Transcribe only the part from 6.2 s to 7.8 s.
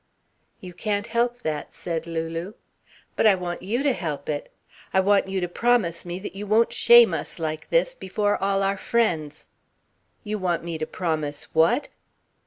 you won't shame us like